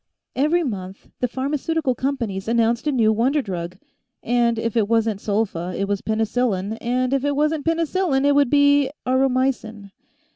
[0.35, 3.77] Every month, the pharmaceutical companies announced a new wonder drug
[4.23, 8.49] and if it wasn't sulfa, it was penicillin, and if it wasn't penicillin it would
[8.49, 9.91] be aureomycin.